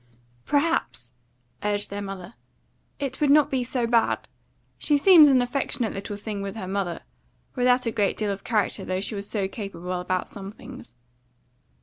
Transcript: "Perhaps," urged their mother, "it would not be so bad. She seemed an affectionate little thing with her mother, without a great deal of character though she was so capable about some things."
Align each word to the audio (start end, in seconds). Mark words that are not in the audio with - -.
"Perhaps," 0.47 1.13
urged 1.63 1.91
their 1.91 2.01
mother, 2.01 2.33
"it 2.97 3.21
would 3.21 3.29
not 3.29 3.51
be 3.51 3.63
so 3.63 3.85
bad. 3.85 4.27
She 4.79 4.97
seemed 4.97 5.27
an 5.27 5.43
affectionate 5.43 5.93
little 5.93 6.17
thing 6.17 6.41
with 6.41 6.55
her 6.55 6.67
mother, 6.67 7.01
without 7.55 7.85
a 7.85 7.91
great 7.91 8.17
deal 8.17 8.31
of 8.31 8.43
character 8.43 8.83
though 8.83 8.99
she 8.99 9.13
was 9.13 9.29
so 9.29 9.47
capable 9.47 10.01
about 10.01 10.27
some 10.27 10.51
things." 10.51 10.95